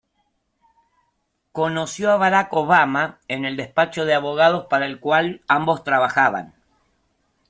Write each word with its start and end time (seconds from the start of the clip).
Conoció 1.51 2.11
a 2.11 2.17
Barack 2.17 2.51
Obama 2.53 3.19
en 3.27 3.45
el 3.45 3.55
despacho 3.55 4.03
de 4.03 4.15
abogados 4.15 4.65
para 4.65 4.87
el 4.87 4.99
cual 4.99 5.41
ambos 5.47 5.83
trabajaban. 5.83 6.55